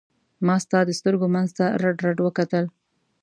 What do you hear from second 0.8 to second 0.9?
د